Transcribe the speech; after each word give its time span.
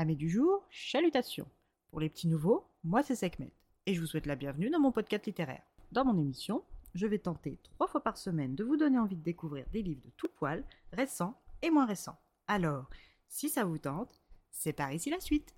Amis 0.00 0.16
du 0.16 0.30
jour, 0.30 0.66
chalutations. 0.70 1.46
Pour 1.90 2.00
les 2.00 2.08
petits 2.08 2.26
nouveaux, 2.26 2.64
moi 2.84 3.02
c'est 3.02 3.14
Sekhmet 3.14 3.52
et 3.84 3.92
je 3.92 4.00
vous 4.00 4.06
souhaite 4.06 4.24
la 4.24 4.34
bienvenue 4.34 4.70
dans 4.70 4.80
mon 4.80 4.92
podcast 4.92 5.26
littéraire. 5.26 5.60
Dans 5.92 6.06
mon 6.06 6.18
émission, 6.18 6.64
je 6.94 7.06
vais 7.06 7.18
tenter 7.18 7.58
trois 7.64 7.86
fois 7.86 8.02
par 8.02 8.16
semaine 8.16 8.54
de 8.54 8.64
vous 8.64 8.78
donner 8.78 8.98
envie 8.98 9.16
de 9.16 9.22
découvrir 9.22 9.66
des 9.74 9.82
livres 9.82 10.00
de 10.02 10.10
tout 10.16 10.30
poil, 10.38 10.64
récents 10.94 11.38
et 11.60 11.68
moins 11.68 11.84
récents. 11.84 12.18
Alors, 12.46 12.88
si 13.28 13.50
ça 13.50 13.66
vous 13.66 13.76
tente, 13.76 14.22
c'est 14.50 14.72
par 14.72 14.90
ici 14.90 15.10
la 15.10 15.20
suite. 15.20 15.54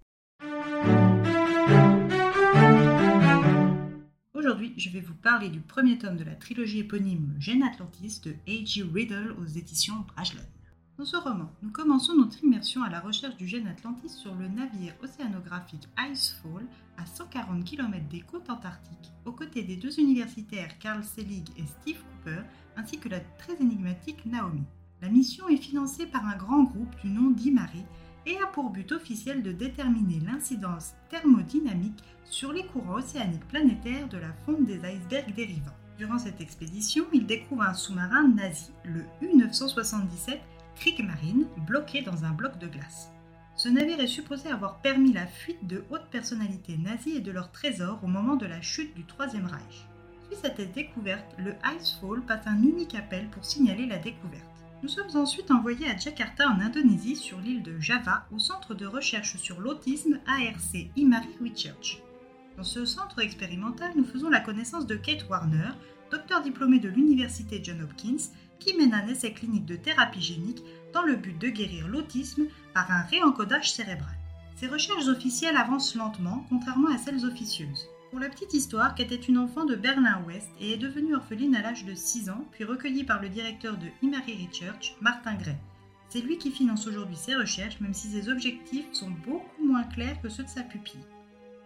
Aujourd'hui, 4.34 4.74
je 4.76 4.90
vais 4.90 5.02
vous 5.02 5.14
parler 5.14 5.50
du 5.50 5.60
premier 5.60 5.98
tome 5.98 6.16
de 6.16 6.24
la 6.24 6.34
trilogie 6.34 6.80
éponyme 6.80 7.32
Gêne 7.38 7.62
Atlantis 7.62 8.20
de 8.24 8.32
A.G. 8.48 8.82
Riddle 8.92 9.36
aux 9.40 9.46
éditions 9.46 10.04
Brajlon. 10.16 10.42
Dans 11.02 11.08
ce 11.08 11.16
roman, 11.16 11.50
nous 11.64 11.72
commençons 11.72 12.14
notre 12.14 12.44
immersion 12.44 12.84
à 12.84 12.88
la 12.88 13.00
recherche 13.00 13.34
du 13.34 13.48
gène 13.48 13.66
Atlantis 13.66 14.08
sur 14.08 14.36
le 14.36 14.46
navire 14.46 14.94
océanographique 15.02 15.88
Icefall 15.98 16.64
à 16.96 17.04
140 17.04 17.64
km 17.64 18.06
des 18.08 18.20
côtes 18.20 18.48
antarctiques, 18.48 19.10
aux 19.24 19.32
côtés 19.32 19.64
des 19.64 19.74
deux 19.74 19.98
universitaires 19.98 20.78
Carl 20.78 21.02
Selig 21.02 21.48
et 21.56 21.66
Steve 21.66 21.98
Cooper, 22.04 22.42
ainsi 22.76 22.98
que 23.00 23.08
la 23.08 23.18
très 23.18 23.54
énigmatique 23.60 24.24
Naomi. 24.26 24.62
La 25.00 25.08
mission 25.08 25.48
est 25.48 25.56
financée 25.56 26.06
par 26.06 26.24
un 26.24 26.36
grand 26.36 26.62
groupe 26.62 26.94
du 27.02 27.08
nom 27.08 27.30
d'Imari 27.30 27.82
et 28.24 28.38
a 28.40 28.46
pour 28.46 28.70
but 28.70 28.92
officiel 28.92 29.42
de 29.42 29.50
déterminer 29.50 30.20
l'incidence 30.20 30.92
thermodynamique 31.10 32.04
sur 32.26 32.52
les 32.52 32.64
courants 32.66 32.98
océaniques 32.98 33.48
planétaires 33.48 34.08
de 34.08 34.18
la 34.18 34.32
fonte 34.46 34.66
des 34.66 34.78
icebergs 34.78 35.34
dérivants. 35.34 35.74
Durant 35.98 36.18
cette 36.18 36.40
expédition, 36.40 37.04
ils 37.12 37.26
découvrent 37.26 37.62
un 37.62 37.74
sous-marin 37.74 38.28
nazi, 38.28 38.70
le 38.84 39.04
U-977, 39.20 40.38
Kriegsmarine, 40.76 41.46
bloqué 41.66 42.02
dans 42.02 42.24
un 42.24 42.32
bloc 42.32 42.58
de 42.58 42.66
glace. 42.66 43.10
Ce 43.54 43.68
navire 43.68 44.00
est 44.00 44.06
supposé 44.06 44.48
avoir 44.48 44.80
permis 44.80 45.12
la 45.12 45.26
fuite 45.26 45.66
de 45.66 45.84
hautes 45.90 46.08
personnalités 46.10 46.78
nazies 46.78 47.16
et 47.16 47.20
de 47.20 47.30
leurs 47.30 47.52
trésors 47.52 48.02
au 48.02 48.06
moment 48.06 48.36
de 48.36 48.46
la 48.46 48.60
chute 48.62 48.94
du 48.94 49.04
Troisième 49.04 49.46
Reich. 49.46 49.86
Suite 50.30 50.44
à 50.44 50.56
cette 50.56 50.74
découverte, 50.74 51.34
le 51.38 51.54
Icefall 51.76 52.22
passe 52.22 52.46
un 52.46 52.62
unique 52.62 52.94
appel 52.94 53.28
pour 53.28 53.44
signaler 53.44 53.86
la 53.86 53.98
découverte. 53.98 54.42
Nous 54.82 54.88
sommes 54.88 55.14
ensuite 55.14 55.50
envoyés 55.50 55.88
à 55.88 55.96
Jakarta 55.96 56.48
en 56.48 56.58
Indonésie 56.60 57.14
sur 57.14 57.38
l'île 57.38 57.62
de 57.62 57.78
Java 57.78 58.26
au 58.32 58.38
centre 58.38 58.74
de 58.74 58.86
recherche 58.86 59.36
sur 59.36 59.60
l'autisme 59.60 60.18
ARC 60.26 60.90
Imari 60.96 61.28
Research. 61.40 62.02
Dans 62.56 62.64
ce 62.64 62.84
centre 62.84 63.20
expérimental, 63.20 63.92
nous 63.96 64.04
faisons 64.04 64.28
la 64.28 64.40
connaissance 64.40 64.86
de 64.86 64.96
Kate 64.96 65.28
Warner, 65.28 65.70
docteur 66.10 66.42
diplômé 66.42 66.80
de 66.80 66.88
l'université 66.88 67.60
John 67.62 67.80
Hopkins 67.82 68.30
qui 68.62 68.76
mène 68.76 68.94
un 68.94 69.06
essai 69.08 69.32
clinique 69.32 69.66
de 69.66 69.76
thérapie 69.76 70.20
génique 70.20 70.62
dans 70.92 71.02
le 71.02 71.16
but 71.16 71.38
de 71.38 71.48
guérir 71.48 71.88
l'autisme 71.88 72.46
par 72.74 72.90
un 72.90 73.02
réencodage 73.02 73.72
cérébral. 73.72 74.16
Ces 74.56 74.68
recherches 74.68 75.08
officielles 75.08 75.56
avancent 75.56 75.94
lentement, 75.94 76.46
contrairement 76.48 76.90
à 76.90 76.98
celles 76.98 77.24
officieuses. 77.24 77.88
Pour 78.10 78.20
la 78.20 78.28
petite 78.28 78.54
histoire, 78.54 78.94
Kate 78.94 79.12
est 79.12 79.28
une 79.28 79.38
enfant 79.38 79.64
de 79.64 79.74
Berlin-Ouest 79.74 80.48
et 80.60 80.72
est 80.72 80.76
devenue 80.76 81.14
orpheline 81.14 81.56
à 81.56 81.62
l'âge 81.62 81.84
de 81.84 81.94
6 81.94 82.28
ans, 82.30 82.46
puis 82.52 82.64
recueillie 82.64 83.04
par 83.04 83.22
le 83.22 83.28
directeur 83.28 83.76
de 83.78 83.86
Imari 84.02 84.46
Research, 84.46 84.94
Martin 85.00 85.34
Gray. 85.34 85.56
C'est 86.08 86.20
lui 86.20 86.36
qui 86.36 86.50
finance 86.50 86.86
aujourd'hui 86.86 87.16
ses 87.16 87.34
recherches, 87.34 87.80
même 87.80 87.94
si 87.94 88.08
ses 88.08 88.28
objectifs 88.28 88.92
sont 88.92 89.10
beaucoup 89.26 89.64
moins 89.64 89.84
clairs 89.84 90.20
que 90.20 90.28
ceux 90.28 90.44
de 90.44 90.48
sa 90.48 90.62
pupille. 90.62 91.00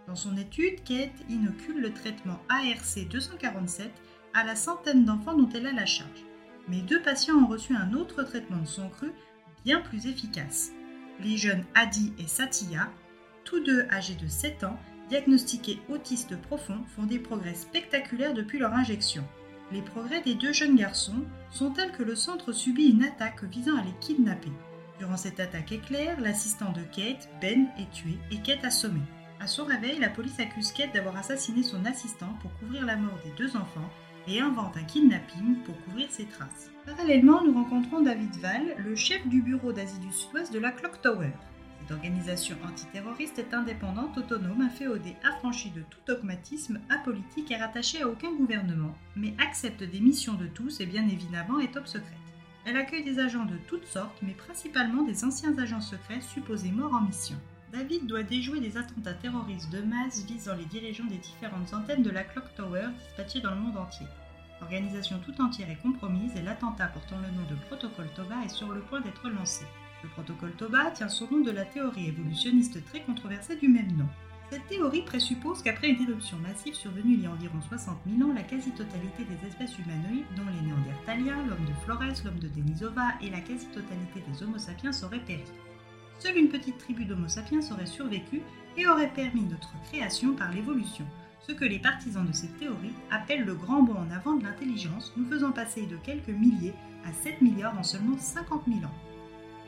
Dans 0.06 0.14
son 0.14 0.36
étude, 0.36 0.84
Kate 0.84 1.24
inocule 1.28 1.80
le 1.80 1.92
traitement 1.92 2.40
ARC 2.48 3.08
247 3.10 3.90
à 4.34 4.44
la 4.44 4.54
centaine 4.54 5.04
d'enfants 5.04 5.36
dont 5.36 5.48
elle 5.52 5.66
a 5.66 5.72
la 5.72 5.86
charge 5.86 6.24
mais 6.68 6.80
deux 6.80 7.00
patients 7.00 7.36
ont 7.36 7.46
reçu 7.46 7.74
un 7.74 7.92
autre 7.92 8.22
traitement 8.22 8.58
de 8.58 8.66
sang 8.66 8.88
cru 8.88 9.12
bien 9.64 9.80
plus 9.80 10.06
efficace. 10.06 10.72
Les 11.20 11.36
jeunes 11.36 11.64
Adi 11.74 12.12
et 12.18 12.26
Satya, 12.26 12.88
tous 13.44 13.60
deux 13.60 13.86
âgés 13.90 14.14
de 14.14 14.28
7 14.28 14.64
ans, 14.64 14.78
diagnostiqués 15.08 15.80
autistes 15.88 16.36
profonds, 16.42 16.84
font 16.94 17.04
des 17.04 17.18
progrès 17.18 17.54
spectaculaires 17.54 18.34
depuis 18.34 18.58
leur 18.58 18.74
injection. 18.74 19.24
Les 19.72 19.82
progrès 19.82 20.22
des 20.22 20.34
deux 20.34 20.52
jeunes 20.52 20.76
garçons 20.76 21.24
sont 21.50 21.70
tels 21.70 21.92
que 21.92 22.04
le 22.04 22.14
centre 22.14 22.52
subit 22.52 22.90
une 22.90 23.04
attaque 23.04 23.42
visant 23.44 23.76
à 23.76 23.82
les 23.82 23.94
kidnapper. 24.00 24.52
Durant 24.98 25.16
cette 25.16 25.40
attaque 25.40 25.72
éclair, 25.72 26.20
l'assistant 26.20 26.72
de 26.72 26.82
Kate, 26.82 27.28
Ben, 27.40 27.66
est 27.78 27.90
tué 27.90 28.18
et 28.30 28.38
Kate 28.38 28.64
assommée. 28.64 29.02
À 29.40 29.46
son 29.46 29.64
réveil, 29.64 29.98
la 29.98 30.08
police 30.08 30.38
accuse 30.38 30.72
Kate 30.72 30.94
d'avoir 30.94 31.16
assassiné 31.16 31.62
son 31.62 31.84
assistant 31.84 32.32
pour 32.40 32.56
couvrir 32.58 32.86
la 32.86 32.96
mort 32.96 33.18
des 33.24 33.32
deux 33.32 33.56
enfants 33.56 33.90
et 34.26 34.40
invente 34.40 34.76
un 34.76 34.84
kidnapping 34.84 35.56
pour 35.64 35.80
couvrir 35.84 36.10
ses 36.10 36.26
traces. 36.26 36.70
Parallèlement, 36.84 37.44
nous 37.44 37.54
rencontrons 37.54 38.00
David 38.00 38.36
Val, 38.36 38.76
le 38.78 38.94
chef 38.94 39.26
du 39.26 39.42
bureau 39.42 39.72
d'Asie 39.72 39.98
du 39.98 40.12
Sud-Ouest 40.12 40.52
de 40.52 40.58
la 40.58 40.70
Clock 40.70 41.00
Tower. 41.02 41.30
Cette 41.80 41.96
organisation 41.96 42.56
antiterroriste 42.66 43.38
est 43.38 43.54
indépendante, 43.54 44.18
autonome, 44.18 44.62
inféodée, 44.62 45.16
affranchie 45.22 45.70
de 45.70 45.82
tout 45.82 46.00
dogmatisme, 46.06 46.80
apolitique 46.90 47.50
et 47.50 47.56
rattachée 47.56 48.02
à 48.02 48.08
aucun 48.08 48.32
gouvernement, 48.32 48.96
mais 49.14 49.34
accepte 49.38 49.84
des 49.84 50.00
missions 50.00 50.34
de 50.34 50.46
tous 50.46 50.80
et 50.80 50.86
bien 50.86 51.06
évidemment 51.08 51.60
est 51.60 51.72
top 51.72 51.86
secrète. 51.86 52.12
Elle 52.64 52.76
accueille 52.76 53.04
des 53.04 53.20
agents 53.20 53.44
de 53.44 53.56
toutes 53.68 53.86
sortes, 53.86 54.18
mais 54.22 54.32
principalement 54.32 55.04
des 55.04 55.24
anciens 55.24 55.56
agents 55.58 55.80
secrets 55.80 56.20
supposés 56.20 56.72
morts 56.72 56.94
en 56.94 57.02
mission. 57.02 57.36
David 57.72 58.06
doit 58.06 58.22
déjouer 58.22 58.60
des 58.60 58.76
attentats 58.76 59.14
terroristes 59.14 59.70
de 59.70 59.82
masse 59.82 60.24
visant 60.24 60.54
les 60.54 60.64
dirigeants 60.66 61.04
des 61.06 61.18
différentes 61.18 61.74
antennes 61.74 62.02
de 62.02 62.10
la 62.10 62.22
Clock 62.22 62.54
Tower 62.56 62.88
dispatchées 62.98 63.40
dans 63.40 63.50
le 63.50 63.60
monde 63.60 63.76
entier. 63.76 64.06
L'organisation 64.60 65.18
tout 65.18 65.38
entière 65.42 65.70
est 65.70 65.82
compromise 65.82 66.34
et 66.36 66.42
l'attentat 66.42 66.86
portant 66.86 67.18
le 67.18 67.36
nom 67.36 67.46
de 67.50 67.56
Protocole 67.66 68.08
Toba 68.14 68.36
est 68.44 68.48
sur 68.50 68.72
le 68.72 68.80
point 68.80 69.00
d'être 69.00 69.28
lancé. 69.28 69.64
Le 70.02 70.08
protocole 70.10 70.52
Toba 70.52 70.90
tient 70.92 71.08
son 71.08 71.28
nom 71.30 71.40
de 71.40 71.50
la 71.50 71.64
théorie 71.64 72.08
évolutionniste 72.08 72.84
très 72.86 73.00
controversée 73.00 73.56
du 73.56 73.68
même 73.68 73.96
nom. 73.96 74.08
Cette 74.50 74.66
théorie 74.68 75.02
présuppose 75.02 75.60
qu'après 75.60 75.88
une 75.88 76.08
éruption 76.08 76.36
massive 76.38 76.74
survenue 76.74 77.14
il 77.14 77.22
y 77.22 77.26
a 77.26 77.32
environ 77.32 77.60
60 77.68 77.98
000 78.06 78.30
ans, 78.30 78.32
la 78.32 78.44
quasi-totalité 78.44 79.24
des 79.24 79.48
espèces 79.48 79.76
humanoïdes, 79.76 80.24
dont 80.36 80.44
les 80.46 80.66
Néandertaliens, 80.66 81.44
l'homme 81.48 81.66
de 81.66 81.74
Flores, 81.84 82.22
l'homme 82.24 82.38
de 82.38 82.48
Denisova 82.48 83.14
et 83.20 83.30
la 83.30 83.40
quasi-totalité 83.40 84.22
des 84.26 84.42
Homo 84.44 84.56
sapiens 84.56 84.92
auraient 85.02 85.18
péri. 85.18 85.42
Seule 86.18 86.38
une 86.38 86.48
petite 86.48 86.78
tribu 86.78 87.04
d'Homo 87.04 87.28
sapiens 87.28 87.60
aurait 87.70 87.86
survécu 87.86 88.40
et 88.78 88.86
aurait 88.86 89.12
permis 89.12 89.42
notre 89.42 89.72
création 89.90 90.34
par 90.34 90.50
l'évolution, 90.50 91.04
ce 91.46 91.52
que 91.52 91.64
les 91.64 91.78
partisans 91.78 92.26
de 92.26 92.32
cette 92.32 92.58
théorie 92.58 92.94
appellent 93.10 93.44
le 93.44 93.54
grand 93.54 93.82
bond 93.82 93.98
en 93.98 94.10
avant 94.10 94.34
de 94.34 94.44
l'intelligence, 94.44 95.12
nous 95.16 95.28
faisant 95.28 95.52
passer 95.52 95.86
de 95.86 95.96
quelques 95.96 96.28
milliers 96.28 96.74
à 97.04 97.12
7 97.12 97.42
milliards 97.42 97.78
en 97.78 97.82
seulement 97.82 98.16
50 98.16 98.62
000 98.66 98.78
ans. 98.78 98.94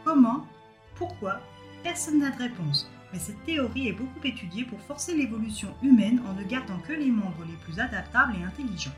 Comment? 0.05 0.47
Pourquoi? 0.95 1.41
Personne 1.85 2.21
n'a 2.21 2.31
de 2.31 2.39
réponse, 2.39 2.91
mais 3.13 3.19
cette 3.19 3.45
théorie 3.45 3.89
est 3.89 3.93
beaucoup 3.93 4.27
étudiée 4.27 4.65
pour 4.65 4.81
forcer 4.81 5.15
l'évolution 5.15 5.75
humaine 5.83 6.23
en 6.27 6.33
ne 6.33 6.45
gardant 6.45 6.79
que 6.79 6.95
les 6.95 7.11
membres 7.11 7.45
les 7.47 7.57
plus 7.65 7.79
adaptables 7.79 8.35
et 8.41 8.45
intelligents. 8.45 8.97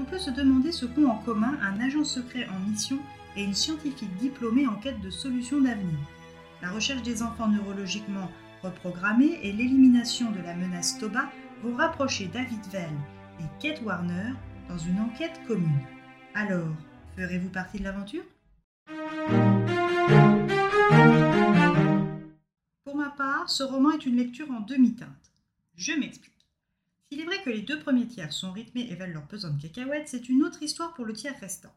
On 0.00 0.04
peut 0.04 0.18
se 0.18 0.30
demander 0.30 0.70
ce 0.70 0.86
qu'ont 0.86 1.10
en 1.10 1.18
commun 1.18 1.58
un 1.60 1.80
agent 1.80 2.04
secret 2.04 2.46
en 2.48 2.70
mission 2.70 2.98
et 3.36 3.42
une 3.42 3.54
scientifique 3.54 4.16
diplômée 4.20 4.68
en 4.68 4.76
quête 4.76 5.00
de 5.00 5.10
solutions 5.10 5.60
d'avenir 5.60 5.98
la 6.62 6.70
recherche 6.70 7.02
des 7.02 7.22
enfants 7.22 7.48
neurologiquement 7.48 8.30
reprogrammés 8.62 9.38
et 9.42 9.52
l'élimination 9.52 10.30
de 10.32 10.40
la 10.40 10.54
menace 10.54 10.98
Toba 10.98 11.30
vont 11.62 11.76
rapprocher 11.76 12.26
David 12.26 12.64
Vell 12.72 12.90
et 13.40 13.44
Kate 13.60 13.82
Warner 13.82 14.32
dans 14.68 14.78
une 14.78 14.98
enquête 15.00 15.40
commune. 15.46 15.80
Alors, 16.34 16.74
ferez-vous 17.16 17.50
partie 17.50 17.78
de 17.78 17.84
l'aventure? 17.84 18.24
Pour 22.84 22.96
ma 22.96 23.10
part, 23.10 23.48
ce 23.48 23.62
roman 23.62 23.92
est 23.92 24.06
une 24.06 24.16
lecture 24.16 24.50
en 24.50 24.60
demi-teinte. 24.60 25.32
Je 25.76 25.92
m'explique. 25.92 26.32
S'il 27.10 27.20
est 27.20 27.24
vrai 27.24 27.40
que 27.42 27.50
les 27.50 27.62
deux 27.62 27.78
premiers 27.78 28.06
tiers 28.06 28.32
sont 28.32 28.52
rythmés 28.52 28.88
et 28.90 28.96
valent 28.96 29.14
leur 29.14 29.26
pesant 29.26 29.50
de 29.50 29.62
cacahuètes, 29.62 30.08
c'est 30.08 30.28
une 30.28 30.42
autre 30.42 30.62
histoire 30.62 30.92
pour 30.94 31.04
le 31.04 31.14
tiers 31.14 31.38
restant 31.40 31.72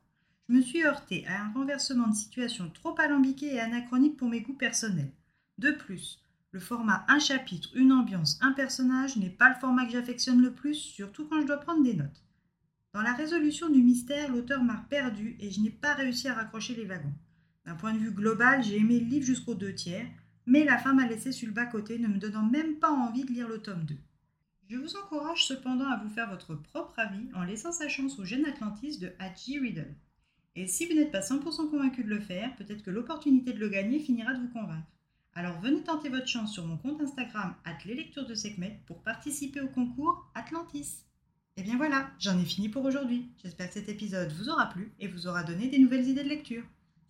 je 0.52 0.58
me 0.58 0.62
suis 0.62 0.84
heurté 0.84 1.26
à 1.28 1.46
un 1.46 1.54
renversement 1.54 2.10
de 2.10 2.14
situation 2.14 2.70
trop 2.70 2.94
alambiqué 3.00 3.54
et 3.54 3.62
anachronique 3.62 4.18
pour 4.18 4.28
mes 4.28 4.42
goûts 4.42 4.52
personnels. 4.52 5.14
De 5.58 5.72
plus, 5.72 6.20
le 6.52 6.60
format 6.60 7.06
un 7.08 7.20
chapitre, 7.20 7.70
une 7.74 7.94
ambiance, 7.94 8.38
un 8.42 8.52
personnage 8.52 9.16
n'est 9.16 9.30
pas 9.30 9.48
le 9.48 9.56
format 9.62 9.86
que 9.86 9.94
j'affectionne 9.94 10.42
le 10.42 10.52
plus, 10.52 10.76
surtout 10.76 11.26
quand 11.26 11.40
je 11.40 11.48
dois 11.48 11.62
prendre 11.62 11.84
des 11.84 11.94
notes. 11.94 12.26
Dans 12.94 13.02
la 13.02 13.14
résolution 13.14 13.70
du 13.70 13.82
mystère, 13.82 14.30
l'auteur 14.30 14.62
m'a 14.62 14.86
perdu 14.90 15.38
et 15.40 15.52
je 15.52 15.62
n'ai 15.62 15.70
pas 15.70 15.94
réussi 15.94 16.28
à 16.28 16.34
raccrocher 16.34 16.76
les 16.76 16.84
wagons. 16.84 17.14
D'un 17.66 17.76
point 17.76 17.94
de 17.94 18.00
vue 18.00 18.12
global, 18.12 18.62
j'ai 18.62 18.76
aimé 18.76 19.00
le 19.00 19.06
livre 19.06 19.26
jusqu'aux 19.26 19.56
deux 19.56 19.74
tiers, 19.74 20.10
mais 20.46 20.66
la 20.66 20.78
fin 20.78 20.94
m'a 20.94 21.08
laissé 21.08 21.32
sur 21.32 21.48
le 21.48 21.54
bas-côté, 21.54 21.98
ne 21.98 22.10
me 22.10 22.18
donnant 22.18 22.44
même 22.44 22.76
pas 22.76 22.92
envie 22.92 23.24
de 23.24 23.32
lire 23.32 23.48
le 23.48 23.62
tome 23.62 23.86
2. 23.86 23.96
Je 24.68 24.76
vous 24.76 24.98
encourage 24.98 25.46
cependant 25.46 25.90
à 25.90 26.04
vous 26.04 26.10
faire 26.10 26.30
votre 26.30 26.56
propre 26.56 27.00
avis 27.00 27.30
en 27.36 27.44
laissant 27.44 27.72
sa 27.72 27.88
chance 27.88 28.20
au 28.20 28.26
jeune 28.26 28.46
Atlantis 28.46 29.00
de 29.00 29.08
H.G. 29.22 29.58
Riddle. 29.58 29.96
Et 30.56 30.68
si 30.68 30.86
vous 30.86 30.94
n'êtes 30.94 31.12
pas 31.12 31.22
100% 31.22 31.70
convaincu 31.70 32.04
de 32.04 32.10
le 32.10 32.20
faire, 32.20 32.54
peut-être 32.58 32.84
que 32.84 32.92
l'opportunité 32.92 33.54
de 33.54 33.60
le 33.60 33.70
gagner 33.70 34.00
finira 34.00 34.34
de 34.34 34.42
vous 34.42 34.50
convaincre. 34.50 34.88
Alors 35.34 35.62
venez 35.62 35.82
tenter 35.82 36.10
votre 36.10 36.28
chance 36.28 36.52
sur 36.52 36.66
mon 36.66 36.78
compte 36.78 37.00
Instagram 37.02 37.56
at 37.64 37.78
lectures 37.86 38.28
de 38.28 38.36
Sekhmet 38.36 38.82
pour 38.86 39.02
participer 39.02 39.62
au 39.62 39.70
concours 39.70 40.30
Atlantis. 40.36 41.06
Et 41.56 41.64
bien 41.64 41.78
voilà, 41.78 42.12
j'en 42.20 42.38
ai 42.38 42.44
fini 42.44 42.68
pour 42.68 42.84
aujourd'hui. 42.84 43.30
J'espère 43.42 43.68
que 43.68 43.76
cet 43.76 43.88
épisode 43.88 44.32
vous 44.34 44.50
aura 44.50 44.68
plu 44.68 44.92
et 45.00 45.08
vous 45.08 45.28
aura 45.28 45.44
donné 45.44 45.70
des 45.70 45.80
nouvelles 45.80 46.08
idées 46.08 46.24
de 46.24 46.30
lecture. 46.30 46.64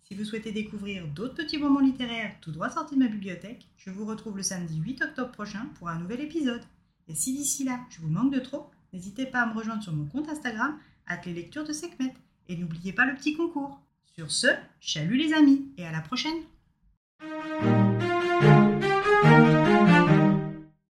Si 0.04 0.14
vous 0.14 0.24
souhaitez 0.24 0.52
découvrir 0.52 1.08
d'autres 1.08 1.34
petits 1.34 1.58
moments 1.58 1.80
littéraires 1.80 2.36
tout 2.40 2.52
droit 2.52 2.70
sortis 2.70 2.94
de 2.94 3.00
ma 3.00 3.08
bibliothèque, 3.08 3.66
je 3.76 3.90
vous 3.90 4.04
retrouve 4.04 4.36
le 4.36 4.42
samedi 4.42 4.78
8 4.78 5.02
octobre 5.02 5.32
prochain 5.32 5.66
pour 5.78 5.88
un 5.88 5.98
nouvel 5.98 6.20
épisode. 6.20 6.62
Et 7.08 7.14
si 7.14 7.32
d'ici 7.32 7.64
là, 7.64 7.80
je 7.90 8.00
vous 8.00 8.08
manque 8.08 8.32
de 8.32 8.40
trop, 8.40 8.70
n'hésitez 8.92 9.26
pas 9.26 9.42
à 9.42 9.46
me 9.46 9.54
rejoindre 9.54 9.82
sur 9.82 9.92
mon 9.92 10.06
compte 10.06 10.28
Instagram 10.28 10.78
at 11.06 11.24
lectures 11.26 11.64
de 11.64 11.72
Sekhmet 11.72 12.14
et 12.52 12.56
n'oubliez 12.56 12.92
pas 12.92 13.06
le 13.06 13.14
petit 13.14 13.34
concours. 13.34 13.80
Sur 14.14 14.30
ce, 14.30 14.46
chalut 14.78 15.16
les 15.16 15.32
amis 15.32 15.72
et 15.78 15.86
à 15.86 15.90
la 15.90 16.02
prochaine 16.02 16.36